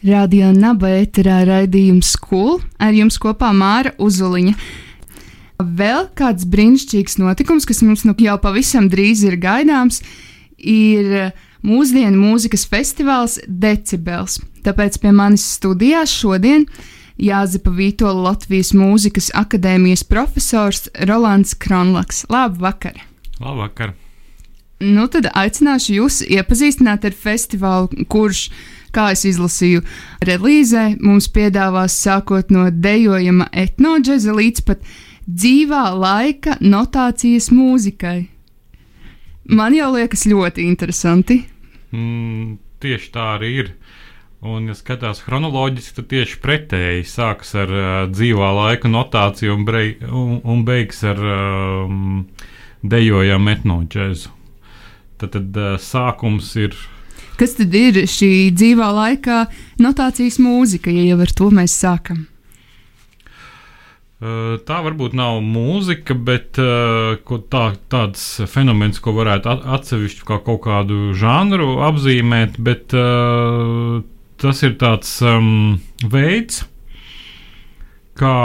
[0.00, 4.54] Radio Naba ēterā raidījums Skolu ar jums kopā Māra Uzuliņa.
[5.60, 10.00] Vēl kāds brīnišķīgs notikums, kas mums nu jau pavisam drīz ir gaidāms,
[10.56, 14.38] ir mūsdienu mūzikas festivāls Decibels.
[14.64, 16.64] Tāpēc pie manis studijā šodien
[17.20, 22.24] Jāzepa Vītola Latvijas Mūzikas akadēmijas profesors Rolands Kronlaks.
[22.32, 22.96] Labvakar!
[23.36, 23.92] Labvakar!
[24.80, 28.46] Nu, tad aicināšu jūs iepazīstināt ar festivālu, kurš
[28.94, 29.84] kā es izlasīju
[30.26, 34.84] relīzē, mums piedāvās sākot no dejojama etnoģeza līdz pat
[35.30, 38.18] dzīvā laika notācijas mūzikai.
[39.50, 41.40] Man jau liekas ļoti interesanti.
[41.90, 43.72] Mm, tieši tā arī ir.
[44.40, 49.90] Un, ja skatās chronoloģiski, tad tieši pretēji sākas ar uh, dzīvā laika notāciju un, brei,
[50.06, 52.22] un, un beigas ar um,
[52.80, 54.32] dejojamu etnoģēzu.
[55.20, 56.78] Tad, tad uh, sākums ir
[57.40, 59.46] Kas tad ir šī dzīvā laikā
[59.80, 62.26] notācijas mūzika, ja jau ar to mēs sākam?
[64.20, 67.62] Tā varbūt nav mūzika, bet tā,
[67.94, 75.80] tāds fenomens, ko varētu atsevišķi kā kaut kādu žanru apzīmēt, bet tas ir tāds um,
[76.12, 76.66] veids,
[78.20, 78.36] kā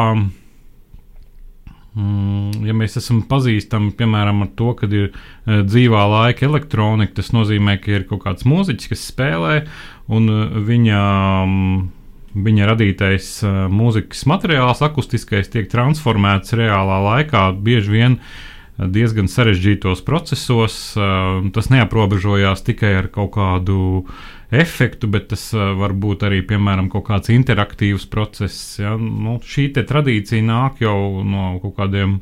[1.96, 7.78] ja mēs esam pazīstami piemēram ar to, ka ir uh, dzīvā laika elektronika, tas nozīmē,
[7.80, 9.62] ka ir kaut kāds mūziķis, kas spēlē,
[10.12, 11.04] un uh, viņa,
[11.46, 11.86] um,
[12.36, 17.48] viņa radītais uh, mūzikas materiāls, akustiskais, tiek transformēts reālā laikā.
[17.64, 18.20] Bieži vien
[18.78, 20.78] diezgan sarežģītos procesos.
[21.56, 24.06] Tas neaprobežojās tikai ar kaut kādu
[24.52, 28.78] efektu, bet tas var būt arī, piemēram, kaut kāds interaktīvs process.
[28.82, 28.96] Ja?
[29.00, 32.20] Nu, šī tradīcija nāk jau no kaut kādiem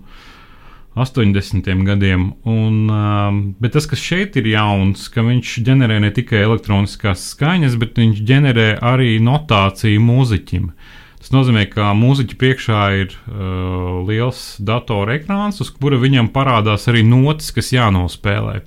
[0.93, 1.69] 80.
[1.87, 2.31] gadiem.
[2.45, 7.97] Un, bet tas, kas šeit ir jauns, ka viņš ģenerē ne tikai elektroniskās skaņas, bet
[7.97, 10.69] viņš ģenerē arī notāciju mūziķim.
[10.69, 10.91] Uh,
[11.35, 17.51] nozīmē, ka mūziķa priekšā ir uh, liels datora ekrāns, uz kura viņam parādās arī notis,
[17.55, 18.61] kas jānospēlē.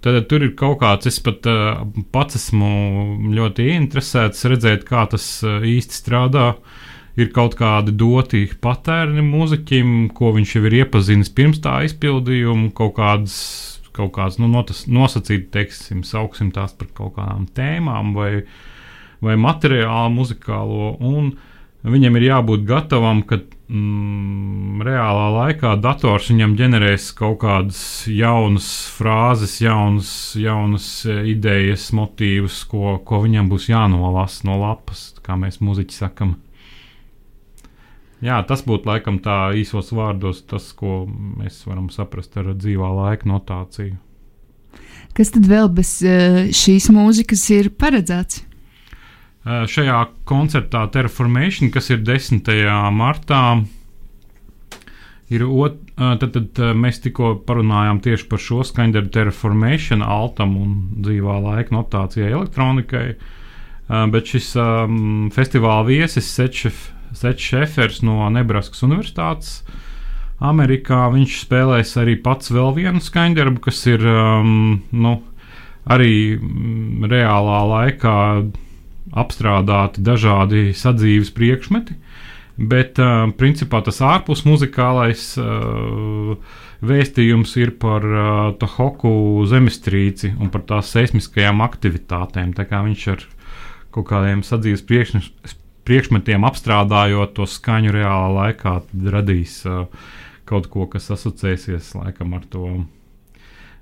[0.00, 2.70] Tad tur ir kaut kāds, es pat uh, pats esmu
[3.36, 6.54] ļoti interesēts redzēt, kā tas uh, īsti strādā.
[7.20, 12.94] Ir kaut kādi doti patērni mūziķim, ko viņš jau ir iepazinis pirms tā izpildījuma, kaut
[12.96, 13.36] kādas,
[13.92, 18.30] kaut kādas nu, nosacītas, teiksim, sauksim tās par kaut kādām tēmām vai,
[19.20, 20.94] vai materiālu muzikālo.
[21.02, 21.46] Un, uh,
[21.80, 29.54] Viņam ir jābūt gatavam, ka mm, reālā laikā dators viņam ģenerēs kaut kādas jaunas frāzes,
[29.64, 35.96] jaunas, jaunas e, idejas, motīvus, ko, ko viņam būs jānolasa no lapas, kā mēs muzeķi
[36.02, 36.36] sakam.
[38.20, 43.30] Jā, tas būtu laikam tā īsos vārdos, tas, ko mēs varam saprast ar dzīvā laika
[43.30, 43.96] notāciju.
[45.16, 46.20] Kas tad vēl bez e,
[46.52, 48.44] šīs mūzikas ir paredzēts?
[49.40, 52.50] Eh, šajā koncertā Terraformation, kas ir 10.
[52.92, 53.64] martā,
[55.32, 60.58] ir ot, eh, tad, tad eh, mēs tikko parunājām tieši par šo skaņdarbu Terraformation, altam
[60.60, 63.06] un dzīvā laika notācijai elektronikai.
[63.90, 69.64] Bet šis um, festivāla viesis Sečs Šefers no Nebraskas Universitātes
[70.38, 75.16] Amerikā, viņš spēlēs arī pats vēl vienu skaņdarbu, kas ir um, nu,
[75.90, 78.14] arī mm, reālā laikā
[79.16, 81.96] apstrādāti dažādi sadzīves priekšmeti,
[82.60, 86.36] bet uh, principā tas ārpus muzikālais uh,
[86.84, 88.28] vēstījums ir par uh,
[88.60, 89.12] Tohoku
[89.50, 92.54] zemestrīci un par tās seismiskajām aktivitātēm.
[92.56, 93.26] Tā kā viņš ar
[93.94, 95.30] kaut kādiem sadzīves priekš,
[95.88, 98.78] priekšmetiem apstrādājot to skaņu reālā laikā,
[99.16, 99.86] radīs uh,
[100.50, 102.66] kaut ko, kas asociēsies laikam ar to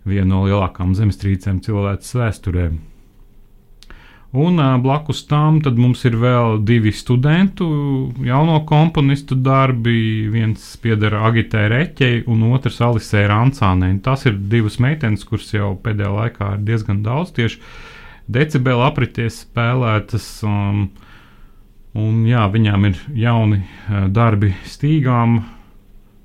[0.08, 2.70] vienu no lielākām zemestrīcēm cilvēces vēsturē.
[4.36, 7.66] Un blakus tam mums ir vēl divi studentu,
[8.20, 10.28] jauno komponistu darbi.
[10.28, 13.88] Viens pieder Agitē Reķei, un otrs Alisē Rancānē.
[14.04, 17.62] Tas ir divas meitenes, kuras jau pēdējā laikā ir diezgan daudz tieši
[18.28, 20.26] decibeli aprities spēlētas.
[20.44, 20.90] Um,
[21.96, 25.40] un jā, viņām ir jauni uh, darbi stīgām,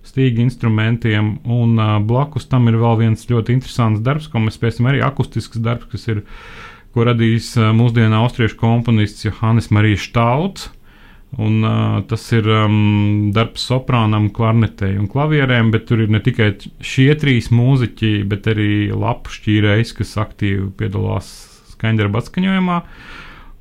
[0.04, 4.92] stīgu instrumentiem, un uh, blakus tam ir vēl viens ļoti interesants darbs, ko mēs spēsim
[4.92, 6.26] arī akustisks darbs, kas ir
[6.94, 10.72] ko radījis mūsdienu austriešu komponists Johannes Marijas Štauts.
[11.34, 16.52] Un, uh, tas ir um, darbs soprānam, klarnetei un klavierēm, bet tur ir ne tikai
[16.78, 21.32] šie trīs mūziķi, bet arī lapu šķīrējs, kas aktīvi piedalās
[21.74, 22.78] skaņdarba atskaņojumā.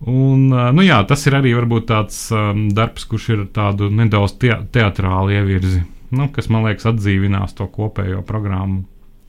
[0.02, 4.36] Un, uh, nu jā, tas ir arī varbūt tāds um, darbs, kurš ir tādu nedaudz
[4.42, 5.80] te teatrāli ievirzi,
[6.12, 8.82] nu, kas man liekas atdzīvinās to kopējo programmu.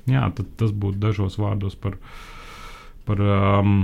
[0.10, 1.96] Jā, tad tas būtu dažos vārdos par,
[3.08, 3.78] par um,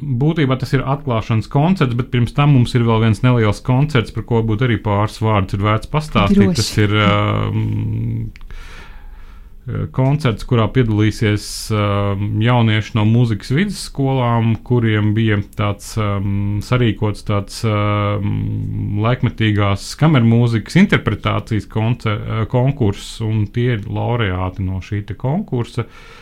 [0.00, 4.26] būtībā tas ir atklāšanas koncerts, bet pirms tam mums ir vēl viens neliels koncerts, par
[4.28, 6.44] ko būtu arī pāris vārdus ir vērts pastāstīt.
[6.44, 6.60] Droši.
[6.60, 8.30] Tas ir um,
[9.94, 11.44] koncerts, kurā piedalīsies
[11.74, 21.68] um, jaunieši no mūzikas vidusskolām, kuriem bija tāds um, sarīkots tāds um, laikmetīgās kamermūzikas interpretācijas
[21.70, 25.84] koncer, konkurss, un tie ir laureāti no šī konkursa.
[25.84, 26.18] Uh,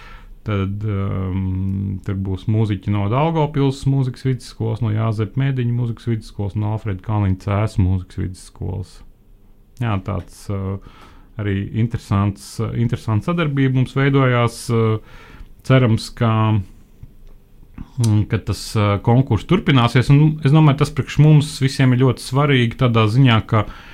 [0.48, 6.70] Tad um, tur būs mūziķi no Dārgopils mūzikas vidusskolas, no Jāzepa Mēdiņa mūzikas vidusskolas, no
[6.72, 8.94] Alfreda Kalniņa Cēs mūzikas vidusskolas.
[9.82, 10.78] Jā, tāds uh,
[11.36, 14.62] arī interesants, uh, interesants sadarbība mums veidojās.
[14.72, 15.20] Uh,
[15.68, 20.08] cerams, ka, um, ka tas uh, konkurss turpināsies.
[20.14, 23.84] Un es domāju, tas priekš mums visiem ir ļoti svarīgi tādā ziņā, ka uh,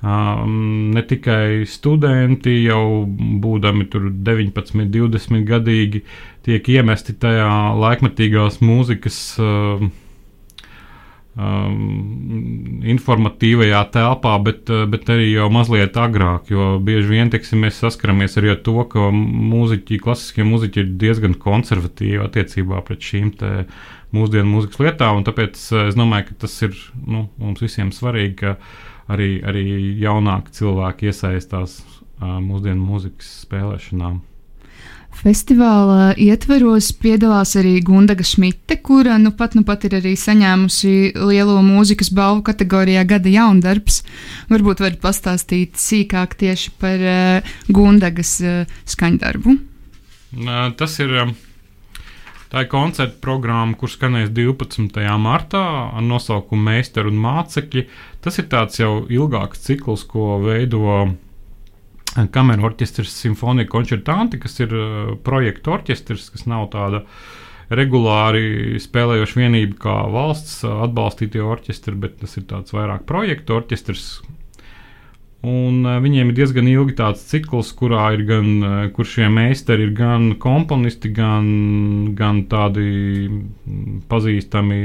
[0.00, 3.04] Um, ne tikai studenti, jau
[3.44, 6.00] būdami 19, 20 gadīgi,
[6.46, 9.90] tiek iemesti tajā laikmetīgās mūzikas um,
[11.36, 16.48] um, informatīvajā telpā, bet, bet arī jau mazliet agrāk.
[16.52, 21.36] Jo bieži vien teiksim, mēs saskaramies arī ar to, ka mūziķi, klasiskie mūziķi ir diezgan
[21.44, 23.34] konservatīvi attiecībā pret šīm
[24.16, 25.20] mūsdienu mūzikas lietām.
[25.28, 25.60] Tāpēc
[25.90, 26.72] es domāju, ka tas ir
[27.04, 28.56] nu, mums visiem svarīgi
[29.10, 29.64] arī, arī
[30.00, 34.16] jaunāki cilvēki iesaistās uh, mūsdienu mūzikas spēlēšanā.
[35.20, 41.58] Festivāla ietveros piedalās arī Gundaga Šmite, kura nu pat, nu pat ir arī saņēmusi lielo
[41.66, 44.00] mūzikas balvu kategorijā Gada jaundarbs.
[44.52, 49.58] Varbūt varat pastāstīt sīkāk tieši par uh, Gundagas uh, skaņdarbu.
[50.78, 51.16] Tas ir.
[51.26, 51.38] Uh,
[52.50, 54.96] Tā ir koncerta programma, kurš skanēs 12.
[55.22, 55.62] martā
[55.94, 57.84] ar nosaukumu Meistaru un mācekļi.
[58.24, 61.12] Tas ir tāds jau ilgāks cikls, ko veido eh,
[62.34, 67.04] kameru orķestris Simfonija Koncertanti, kas ir uh, projekta orķestris, kas nav tāda
[67.70, 74.08] regulāri spēlējoša vienība kā valsts atbalstītie orķestri, bet tas ir tāds vairāk projekta orķestris,
[75.40, 79.86] Un uh, viņiem ir diezgan ilgi tāds cikls, kurā ir gan, uh, kur šie meistari
[79.86, 83.30] ir gan komponisti, gan, gan tādi
[84.10, 84.82] pazīstami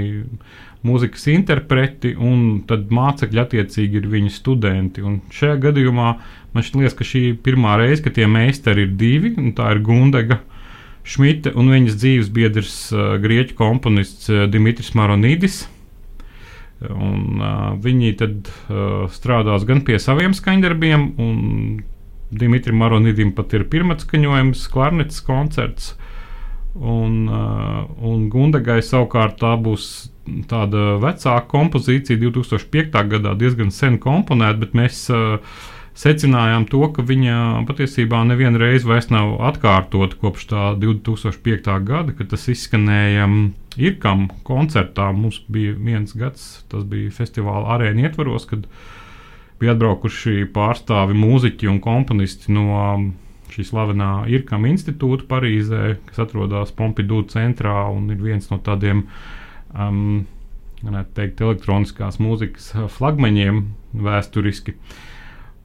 [0.86, 5.04] mūzikas interpreti, un tad mācekļi attiecīgi ir viņu studenti.
[5.04, 6.10] Un šajā gadījumā
[6.56, 9.84] man liekas, ka šī ir pirmā reize, kad tie meistari ir divi, un tā ir
[9.84, 10.40] Gundega
[11.06, 15.66] Šmita un viņas dzīves biedrs uh, grieķu komponists Dimitris Maronīdis.
[16.92, 21.84] Un, uh, viņi tad uh, strādās gan pie saviem skaņdarbiem, un
[22.36, 25.94] Dimitrim Maronidim pat ir pirmatskaņojums, klarnetes koncerts.
[26.76, 30.10] Un, uh, un Gundagai savukārt tā būs
[30.50, 32.98] tāda vecāka kompozīcija, 2005.
[33.14, 35.38] gadā diezgan sen komponēta, bet mēs uh,
[35.96, 41.70] secinājām to, ka viņa patiesībā nevienu reizi vairs nav atkārtota kopš tā 2005.
[41.88, 43.30] gada, kad tas izskanēja
[43.76, 45.10] Irkam koncertā.
[45.16, 48.68] Mums bija viens gads, tas bija festivāla arēna ietvaros, kad
[49.60, 52.76] bija atbraukuši pārstāvi mūziķi un komponisti no
[53.56, 59.06] šī slavenā Irkam institūta Parīzē, kas atrodas Pompidou centrā un ir viens no tādiem
[59.72, 60.26] um,
[60.84, 63.62] teikt, elektroniskās mūzikas flagmaņiem
[63.96, 64.76] vēsturiski.
[64.76, 65.04] Uh,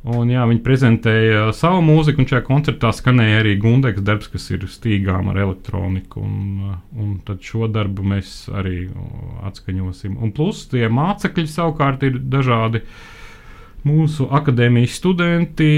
[0.01, 4.65] Un, jā, viņi prezentēja savu mūziku, un šajā koncertā skanēja arī Gundegas darbs, kas ir
[4.65, 6.23] stīgām ar elektroniku.
[6.25, 8.87] Un, un tad šo darbu mēs arī
[9.45, 10.17] atskaņosim.
[10.17, 12.81] Un plus tie mācekļi savukārt ir dažādi
[13.85, 15.71] mūsu akadēmijas studenti.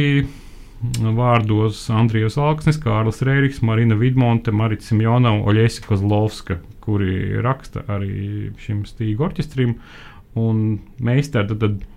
[0.82, 8.50] Vārdos Andrijas Alksnis, Kārlis Rēriks, Marina Vidmonte, Marita Simjona un Oļēsa Kozlovska, kuri raksta arī
[8.62, 9.76] šim stīgu orķestrim.
[10.38, 11.91] Un meistari tad, tad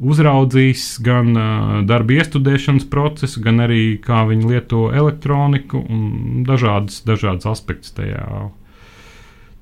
[0.00, 7.48] uzraudzīs gan uh, darba iestudēšanas procesu, gan arī kā viņi lieto elektroniku un dažādas, dažādas
[7.50, 8.48] aspektus tajā,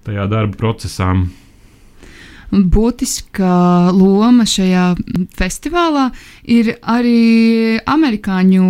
[0.06, 1.12] tajā darba procesā.
[2.48, 3.48] Būtiska
[3.92, 4.84] loma šajā
[5.36, 6.06] festivālā
[6.48, 8.68] ir arī amerikāņu,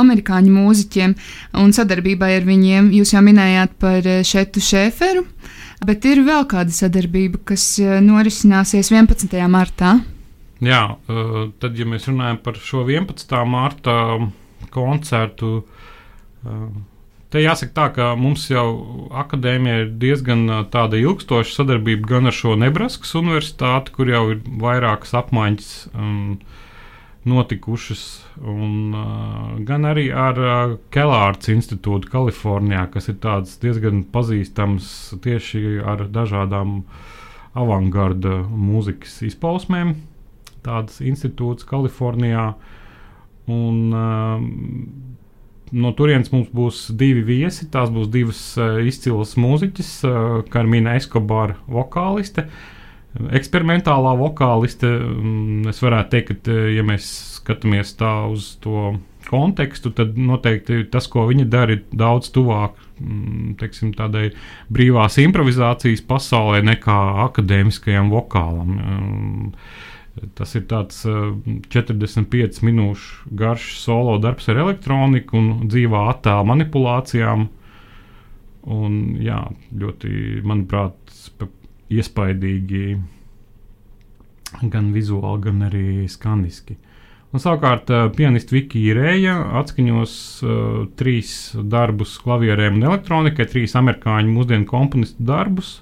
[0.00, 1.12] amerikāņu mūziķiem
[1.60, 2.88] un sadarbībai ar viņiem.
[2.96, 5.26] Jūs jau minējāt par Šetu Šēferu,
[5.84, 9.36] bet ir vēl kāda sadarbība, kas norisināsies 11.
[9.52, 9.98] martā.
[10.64, 13.34] Jā, uh, tad, ja mēs runājam par šo 11.
[13.46, 13.96] mārta
[14.74, 16.70] koncertu, uh,
[17.28, 18.68] Te jāsaka tā, ka mums jau
[19.20, 25.12] akadēmija ir diezgan tāda ilgstoša sadarbība gan ar šo Nebraskas universitāti, kur jau ir vairākas
[25.20, 26.38] apmaiņas um,
[27.28, 28.04] notikušas,
[28.40, 34.88] un, uh, gan arī ar uh, Kelārds institūtu Kalifornijā, kas ir diezgan pazīstams
[35.20, 36.78] tieši ar dažādām
[37.52, 39.98] avangarda mūzikas izpausmēm.
[40.68, 42.50] Tāds institūts Kalifornijā.
[43.48, 44.42] Un, uh,
[45.72, 47.68] no turienes mums būs divi viesi.
[47.72, 52.48] Tās būs divas uh, izcilas mūziķis, uh, Karmina Eskobara vokāliste.
[53.34, 57.08] Eksperimentālā vokāliste, um, es varētu teikt, ka, ja mēs
[57.38, 58.92] skatāmies tā uz to
[59.28, 64.30] kontekstu, tad noteikti tas, ko viņa dara, ir daudz tuvāk um, teiksim, tādai
[64.72, 66.98] brīvās improvizācijas pasaulē nekā
[67.28, 68.76] akadēmiskajam vokālam.
[68.78, 69.52] Um,
[70.38, 71.34] Tas ir tāds uh,
[71.72, 77.46] 45 minūšu garš solo darbs ar elektroniku un dzīvā attēla manipulācijām.
[78.68, 79.38] Un, jā,
[79.80, 80.10] ļoti,
[80.44, 80.98] manuprāt,
[81.88, 82.98] iespaidīgi
[84.72, 86.76] gan vizuāli, gan arī skaniski.
[87.28, 90.54] Un, savukārt, uh, pianists Vikija Rēja atskaņos uh,
[90.96, 95.78] trīs darbus klavierēm un elektronikai, trīs amerikāņu mūsdienu komponistu darbus.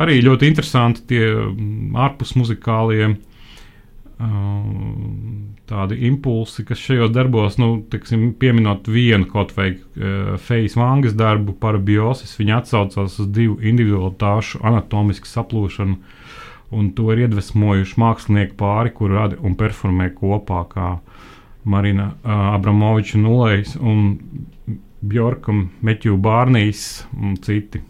[0.00, 1.24] Arī ļoti interesanti tie
[2.00, 3.12] ārpus muzikālie
[5.70, 11.54] tādi impulsi, kas šajos darbos, nu, tiksim, pieminot vienu kaut vai uh, Fejas Vangas darbu
[11.60, 15.96] par biosis, viņa atsaucās uz divu individualitāšu anatomisku saplūšanu,
[16.76, 20.90] un to ir iedvesmojuši mākslinieki pāri, kur rada un performē kopā, kā
[21.64, 24.18] Marina uh, Abramoviča Nulējs un
[25.00, 27.80] Bjorkam Meķu Bārnijas un citi.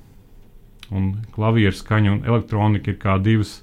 [0.94, 3.60] Un klavieru skaņa un elektronika ir kā divas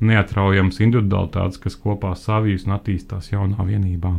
[0.00, 4.16] neatraujamas individualitātes, kas kopā savijas un attīstās jaunā vienībā.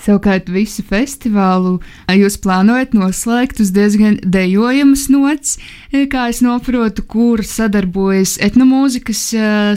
[0.00, 1.74] Savukārt visu festivālu
[2.16, 5.58] jūs plānojat noslēgt uz diezgan dejojamas nots,
[5.92, 9.26] kā es saprotu, kur sadarbojas etnomūzikas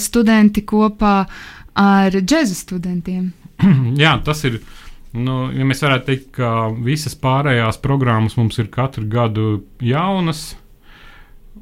[0.03, 1.17] studenti kopā
[1.75, 3.34] ar džēza studentiem.
[4.03, 4.62] Jā, tas ir.
[5.13, 10.55] Nu, ja mēs varētu teikt, ka visas pārējās programmas mums ir katru gadu jaunas,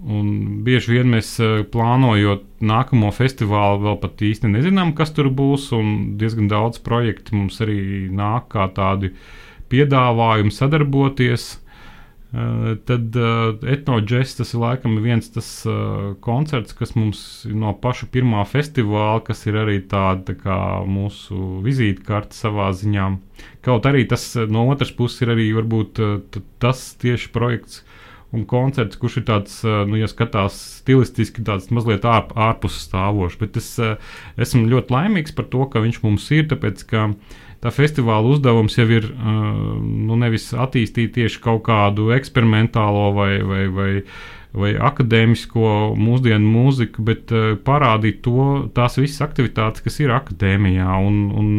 [0.01, 5.69] Un bieži vien mēs eh, plānojot nākamo festivālu, vēl pat īsti nezinām, kas tur būs.
[6.17, 9.13] Diezgan daudz projektu mums arī nāk kā tādi
[9.69, 11.51] piedāvājumi sadarboties.
[12.31, 15.49] Uh, tad uh, etnoģēs tas ir laikam viens tas
[16.23, 22.69] koncerts, kas mums no paša pirmā festivāla, kas ir arī tāda tā mūsu vizītkarte savā
[22.71, 23.09] ziņā.
[23.67, 25.99] Kaut arī tas no otras puses ir arī varbūt
[26.63, 27.83] tas tieši projekts,
[28.31, 33.37] un koncerts, kurš ir tāds, nu, ja skatās stilistiski, tāds mazliet ārp, ārpus stāvošs.
[33.41, 33.73] Bet es
[34.39, 37.09] esmu ļoti laimīgs par to, ka viņš mums ir, tāpēc ka
[37.61, 43.91] tā festivāla uzdevums jau ir nu, nevis attīstīt tieši kaut kādu eksperimentālo vai, vai, vai,
[44.55, 47.35] vai akadēmisko mūsdienu mūziku, bet
[47.67, 51.01] parādīt to, tās visas aktivitātes, kas ir akadēmijā.
[51.07, 51.49] Un, un,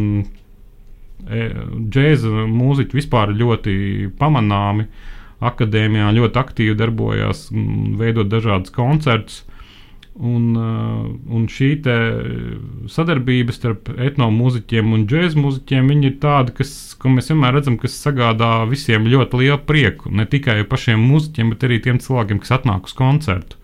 [1.22, 3.72] Džēza mūziķi vispār ļoti
[4.18, 5.11] pamanāmi uh,
[5.50, 7.48] akadēmijā ļoti aktīvi darbojās,
[7.98, 9.42] veidot dažādus koncertus.
[10.12, 11.70] Un, uh, un šī
[12.92, 18.50] sadarbība starp etnomūziķiem un džēzu mūziķiem ir tāda, kas, ko mēs vienmēr redzam, kas sagādā
[18.68, 20.12] visiem ļoti lielu prieku.
[20.12, 23.56] Ne tikai pašiem mūziķiem, bet arī tiem cilvēkiem, kas atnāk uz koncertu.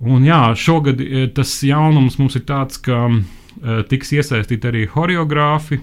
[0.00, 3.22] Un jā, šogad eh, tas jaunums mums ir tāds, ka uh,
[3.86, 5.78] tiks iesaistīti arī choreogrāfi,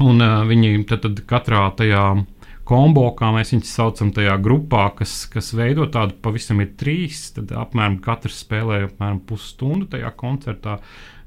[0.00, 2.04] un viņi tad, tad katrā tajā
[2.68, 7.28] kombo, kā mēs viņus saucam, tajā grupā, kas, kas veido tādu pavisam ir trīs.
[7.36, 10.78] Tad apmēram katrs spēlē apmēram pusstundu tajā koncertā.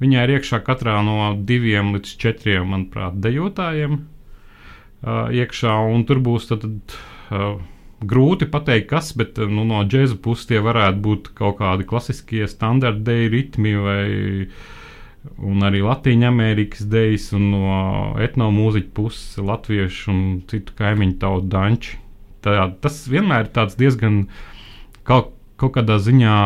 [0.02, 6.50] Viņai ir iekšā katrā no diviem līdz četriem, manuprāt, dejotājiem uh, iekšā, un tur būs
[6.54, 6.68] tad.
[6.70, 7.54] uh,
[8.02, 12.98] Grūti pateikt, kas, bet nu, no džēza puses tie varētu būt kaut kādi klasiskie standarta
[13.12, 14.06] deju ritmi vai
[14.48, 14.72] uh,
[15.38, 17.74] un arī Latvijas Amerikas dejas, un no
[18.22, 22.00] etnomūziķa puses latviešu un citu kaimiņu tautu danči.
[22.42, 24.24] Tā, tas vienmēr ir diezgan
[25.06, 26.38] kaut, kaut kādā ziņā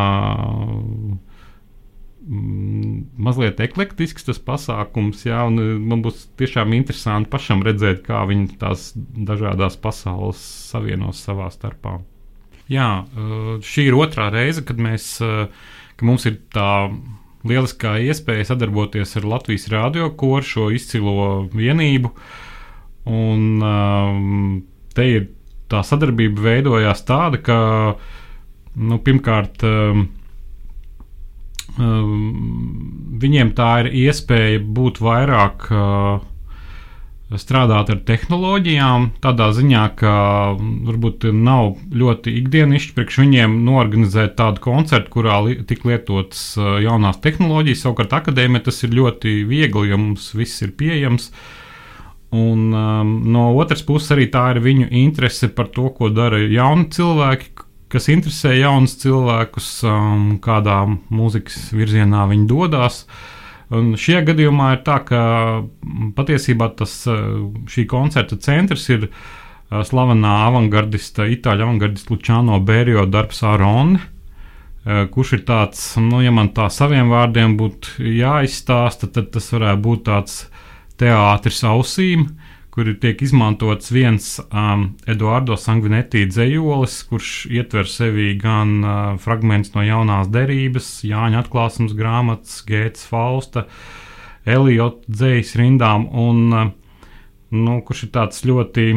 [2.28, 8.26] mm, mazliet eklektisks tas pasākums, jā, un e, man būs tiešām interesanti pašam redzēt, kā
[8.28, 10.42] viņi tās dažādas pasaules
[10.74, 12.02] savienos savā starpā.
[12.68, 15.48] Jā, e, šī ir otrā reize, kad mēs, e,
[15.96, 16.90] ka mums ir tā
[17.46, 22.12] lieliskā iespēja sadarboties ar Latvijas radio koru šo izcilo vienību.
[23.06, 24.62] Un, um,
[24.98, 25.28] te ir
[25.70, 27.58] tā sadarbība veidojās tāda, ka
[28.76, 30.08] nu, pirmkārt um,
[31.78, 36.24] um, viņiem tā ir iespēja būt vairāk uh,
[37.34, 40.14] strādāt ar tehnoloģijām, tādā ziņā, ka
[40.60, 46.54] varbūt nav ļoti ikdienišķi priekš viņiem norganizēt tādu koncertu, kurā li tik lietotas
[46.84, 47.82] jaunās tehnoloģijas.
[47.88, 51.32] Savukārt akadēmija tas ir ļoti viegli, jo mums viss ir pieejams.
[52.36, 56.90] Un, um, no otras puses, arī tā ir viņu interese par to, ko dara jauni
[56.94, 57.54] cilvēki,
[57.94, 60.82] kas interesē jaunus cilvēkus, um, kādā
[61.14, 63.06] mūzikas virzienā viņi dodas.
[63.06, 63.35] Uh,
[63.74, 65.20] Un šajā gadījumā ir tā, ka
[66.18, 67.00] patiesībā tas,
[67.72, 69.08] šī koncerta centrs ir
[69.70, 73.98] slavenā avangardista, itāļu avangardista Lučāno Bērijo darbs Aroni,
[74.86, 80.04] kurš ir tāds, nu, ja man tā saviem vārdiem būtu jāizstāsta, tad tas varētu būt
[80.12, 80.36] tāds
[81.02, 82.28] teātris ausīm,
[82.76, 89.84] kur tiek izmantots viens um, Eduardo Sanguinetti dzējolis, kurš ietver sevī gan uh, fragments no
[89.86, 93.64] jaunās derības, Jāņa atklāsmes grāmatas, Gētas Fausta,
[94.44, 96.74] Eliota dzējas rindām, un uh,
[97.56, 98.90] nu, kurš ir tāds ļoti,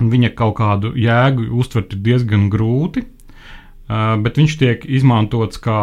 [0.00, 3.06] viņa kaut kādu jēgu uztvert diezgan grūti.
[3.90, 5.80] Uh, bet viņš tiek izmantots kā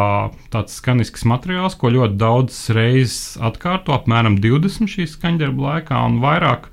[0.54, 6.70] tāds skanisks materiāls, ko ļoti daudz reizes atkārto, apmēram 20 šīs skaņdarbu laikā, un vairāk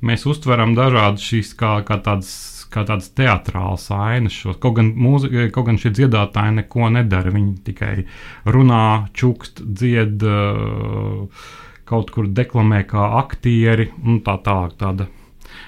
[0.00, 2.32] mēs uztveram dažādas šīs kā, kā tādas.
[2.72, 4.54] Kā tādas teātrālas ainas, šos.
[4.56, 7.28] Kaut, gan mūzika, kaut gan šie dziedātāji neko nedara.
[7.34, 8.06] Viņi tikai
[8.48, 11.50] runā, čukst, dzied, uh,
[11.84, 14.72] kaut kur deklamē kā aktieri un tā tālāk.
[14.80, 15.10] Tāda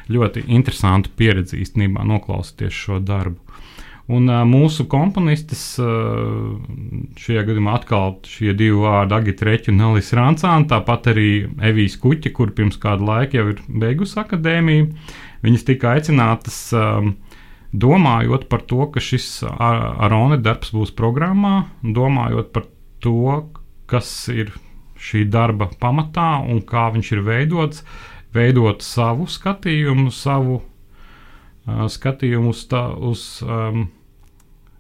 [0.09, 3.44] ļoti interesanta pieredze īstenībā noklausīties šo darbu.
[4.05, 6.59] Un uh, mūsu komponistis, uh,
[7.17, 11.29] šajā gadījumā atkal šie divi vārdi, Agita Reķa un Nelis Rancāna, tāpat arī
[11.65, 14.91] Evijas Kuķa, kur pirms kāda laika jau ir beigusi akadēmiju.
[15.47, 17.15] Viņas tika aicinātas, um,
[17.73, 22.69] domājot par to, ka šis Arone darbs būs programmā, domājot par
[23.01, 23.41] to,
[23.89, 24.53] kas ir
[25.01, 27.83] šī darba pamatā un kā viņš ir veidots,
[28.37, 30.61] veidot savu skatījumu, savu
[31.65, 33.87] skatījumu uz, tā, uz um,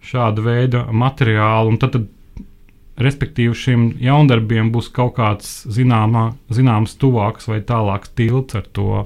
[0.04, 1.76] šādu veidu materiālu.
[1.82, 2.54] Tad, tad,
[3.00, 9.04] respektīvi, šiem jaundarbiem būs kaut kāds zināmā, zināms, tuvāks vai tālāks tilts ar to,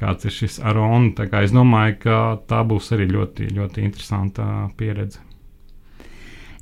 [0.00, 1.20] kāds ir šis arons.
[1.42, 2.18] Es domāju, ka
[2.50, 4.48] tā būs arī ļoti, ļoti interesanta
[4.78, 5.22] pieredze.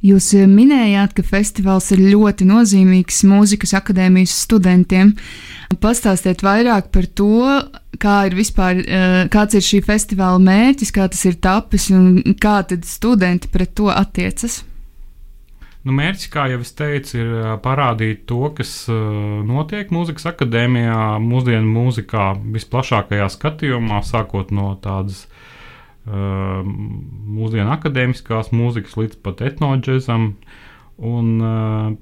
[0.03, 5.13] Jūs minējāt, ka festivāls ir ļoti nozīmīgs mūzikas akadēmijas studentiem.
[5.79, 7.45] Pastāstiet vairāk par to,
[8.03, 12.67] kā ir vispār, eh, kāds ir šī festivāla mērķis, kā tas ir tapis un kā
[12.67, 14.65] tad studenti pret to attiecas.
[15.85, 18.99] Nu, mērķis, kā jau es teicu, ir eh, parādīt to, kas eh,
[19.47, 22.27] notiek mūzikas akadēmijā, mūsdienu mūzikā
[22.59, 25.52] visplašākajā skatījumā, sākot no tādas uh,
[26.07, 30.33] mūsdienu akadēmiskās mūzikas līdz pat etnoģezam.
[31.03, 31.93] Un, uh,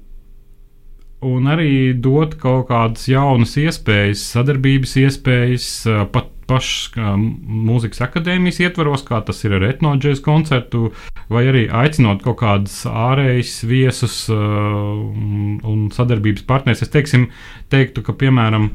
[1.25, 5.69] un arī dot kaut kādas jaunas iespējas, sadarbības iespējas,
[6.13, 10.91] pat pašas mūzikas akadēmijas ietvaros, kā tas ir ar etnoģēs koncertu,
[11.31, 16.83] vai arī aicinot kaut kādus ārējus viesus un sadarbības partnerus.
[16.83, 17.29] Es teiksim,
[17.71, 18.69] teiktu, ka piemēram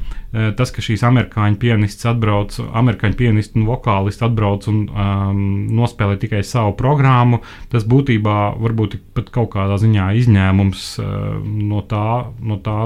[0.57, 5.41] tas, ka šīs amerikāņu pianists atbrauc, amerikāņu pianists un vokālists atbrauc un um,
[5.77, 12.07] nospēlē tikai savu programmu, tas būtībā varbūt pat kaut kādā ziņā izņēmums uh, no, tā,
[12.41, 12.77] no, tā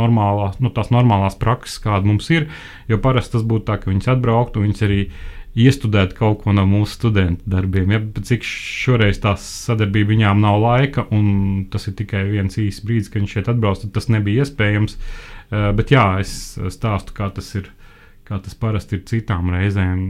[0.00, 2.50] normālā, no tās normālās prakses, kāda mums ir.
[2.90, 5.00] Jo parasti tas būtu tā, ka viņas atbrauktu un viņas arī
[5.58, 7.90] iestudēt kaut ko no mūsu studentu darbiem.
[7.94, 8.00] Ja,
[8.30, 13.24] cik šoreiz tā sadarbība viņām nav laika, un tas ir tikai viens īsts brīdis, kad
[13.24, 14.96] viņš šeit atbrauc, tad tas nebija iespējams.
[15.50, 17.70] Uh, bet jā, es stāstu, kā tas ir.
[18.30, 20.02] Kā tas parasti ir citām reizēm,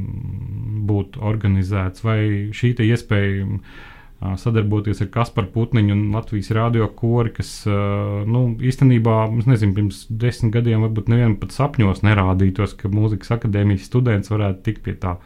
[0.85, 2.19] būt organizēts, vai
[2.53, 3.79] šī iespēja uh,
[4.21, 9.17] sadarboties ar Kasparu Putniņu un Latvijas radio kori, kas nu, īstenībā,
[9.49, 14.85] nezinu, pirms desmit gadiem varbūt nevienam pat sapņos nerādītos, ka mūzikas akadēmijas students varētu tikt
[14.85, 15.17] pie tā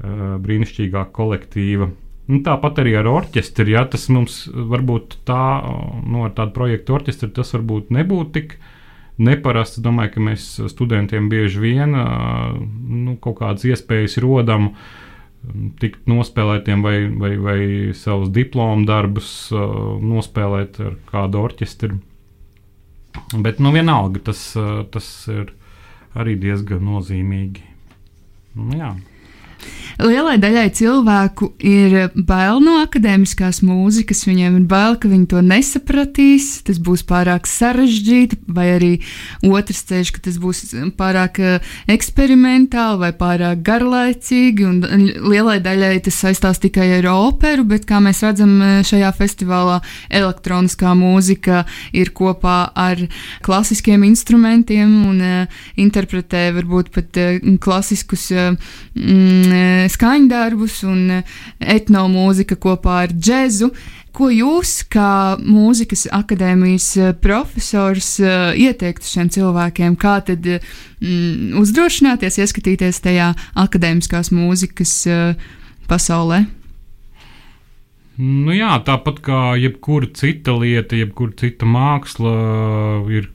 [0.00, 1.90] brīnišķīgā kolektīva.
[2.26, 5.44] Nu, tāpat arī ar orķestri, ja tas mums varbūt tā,
[6.02, 8.56] nu, ar tādu projektu orķestri, tas varbūt nebūtu tik
[9.22, 9.78] neparasts.
[9.84, 14.72] Domāju, ka mēs studentiem bieži vien nu, kaut kādas iespējas rodam.
[14.72, 15.05] Uh,
[15.80, 17.60] tikt nospēlētiem vai, vai, vai
[17.96, 21.98] savus diplomu darbus uh, nospēlēt ar kādu orķestri.
[23.32, 25.52] Bet, nu, vienalga, tas, uh, tas ir
[26.16, 27.64] arī diezgan nozīmīgi.
[28.56, 28.94] Nu, jā.
[30.02, 34.24] Lielai daļai cilvēku ir bail no akadēmiskās mūzikas.
[34.28, 38.90] Viņiem ir bail, ka viņi to nesapratīs, tas būs pārāk sarežģīti, vai arī
[39.46, 40.62] otrs ceļš, ka tas būs
[40.98, 44.68] pārāk eh, eksperimentāli vai pārāk garlaicīgi.
[45.24, 49.80] Lielai daļai tas saistās tikai ar operu, bet kā mēs redzam eh, šajā festivālā,
[50.10, 51.64] elektroniskā mūzika
[51.96, 53.00] ir kopā ar
[53.46, 55.24] klasiskiem instrumentiem un
[55.80, 57.18] interpretē varbūt pat
[57.62, 58.28] klasiskus.
[58.96, 61.20] Mm, skaņdarbus un
[61.60, 63.70] etnomūzika kopā ar džēzu.
[64.16, 68.14] Ko jūs, kā mūzikas akadēmijas profesors,
[68.56, 69.96] ieteiktu šiem cilvēkiem?
[70.00, 73.34] Kā tad mm, uzdrošināties, ieskatīties tajā
[73.66, 75.02] akadēmiskās mūzikas
[75.90, 76.46] pasaulē?
[78.16, 82.32] Nu jā, tāpat kā jebkura cita lieta, jebkura cita māksla,
[83.12, 83.28] ir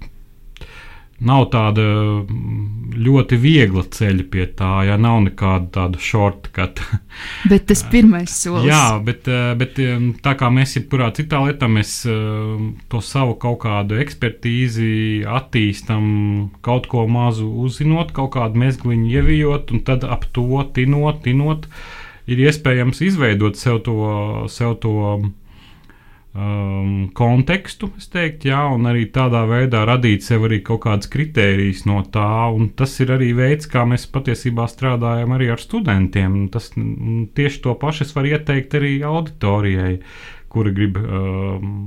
[1.26, 1.84] nav tāda
[2.26, 6.82] mm, ļoti viegla ceļa pie tā, ja nav nekāda tāda shortcut.
[7.52, 8.68] bet tas pirmais solis.
[8.70, 13.38] Jā, bet, eh, bet eh, tā kā mēs jebkurā citā lietā, mēs eh, to savu
[13.42, 14.92] kaut kādu ekspertīzi
[15.30, 16.06] attīstam,
[16.66, 21.70] kaut ko mazu uzzinot, kaut kādu mezgliņu ievijot, un tad ap to tinot, tinot,
[22.32, 23.98] ir iespējams izveidot sev to,
[24.50, 24.96] sev to
[26.34, 32.02] um, kontekstu, teiktu, jā, un arī tādā veidā radīt sev arī kaut kādas kritērijas no
[32.14, 32.52] tā.
[32.80, 36.48] Tas ir arī veids, kā mēs patiesībā strādājam arī ar studentiem.
[36.54, 39.94] Tas, tieši to pašu es varu ieteikt arī auditorijai,
[40.52, 41.78] kuri grib um,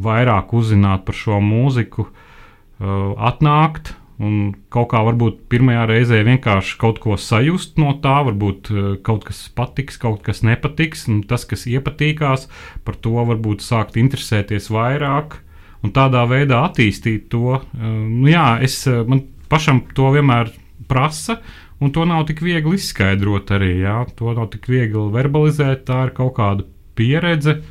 [0.00, 6.98] vairāk uzzināt par šo mūziku, uh, atnākt Un kaut kā varbūt pirmajā reizē vienkārši kaut
[7.00, 11.64] ko sajust no tā, varbūt eh, kaut kas patiks, kaut kas nepatiks, un tas, kas
[11.70, 12.44] iepatīkās,
[12.84, 15.38] par to varbūt sākt interesēties vairāk
[15.80, 17.62] un tādā veidā attīstīt to.
[17.62, 20.52] Eh, nu, jā, es, eh, man pašam to vienmēr
[20.90, 21.38] prasa,
[21.80, 23.72] un to nav tik viegli izskaidrot arī.
[23.86, 27.62] Jā, to nav tik viegli verbalizēt, tā ir kaut kāda pieredze,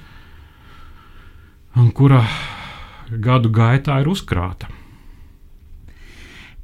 [1.94, 2.24] kura
[3.14, 4.79] gadu gaitā ir uzkrāta.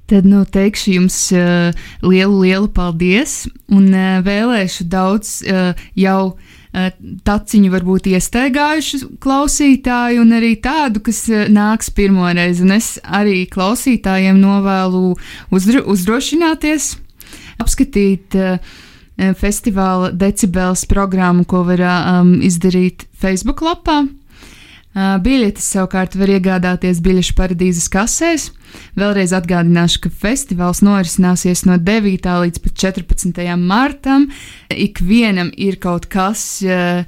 [0.06, 1.74] Tad nu, teikšu jums uh,
[2.06, 6.36] lielu, lielu paldies un uh, vēlēšu daudz uh, jau
[7.24, 12.60] taciņu, varbūt iestaigājušu klausītāju, un arī tādu, kas nāks pirmoreiz.
[12.60, 15.14] Un es arī klausītājiem novēlu
[15.56, 16.90] uzdro, uzdrošināties,
[17.64, 18.36] apskatīt.
[19.16, 24.02] Festivāla decibels programmu, ko var um, izdarīt Facebook lapā.
[24.96, 28.46] Biļetes savukārt var iegādāties biļešu paradīzes kasēs.
[28.96, 32.30] Vēlreiz atgādināšu, ka festivāls norisināsies no 9.
[32.46, 33.42] līdz 14.
[33.60, 34.30] martam.
[34.72, 37.04] Ikvienam ir kaut kas uh,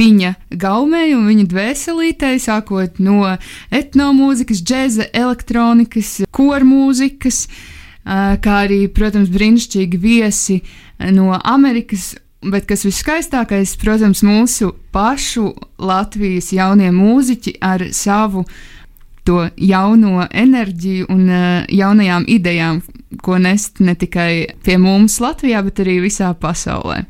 [0.00, 0.32] viņa
[0.64, 3.34] gaumē un viņa dvēselītē, sākot no
[3.68, 10.62] etnomūzikas, džēza, elektronikas, kormūzikas, uh, kā arī, protams, brīnišķīgi viesi
[11.12, 18.46] no Amerikas Bet kas viskaistākais, protams, mūsu pašu Latvijas jaunie mūziķi ar savu
[19.28, 22.80] to jauno enerģiju un uh, jaunajām idejām,
[23.20, 27.02] ko nest ne tikai pie mums Latvijā, bet arī visā pasaulē.